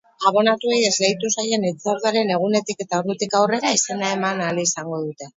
[0.27, 5.29] Abonatuei esleitu zaien hitzorduaren egunetik eta ordutik aurrera izena eman ahal izango dute.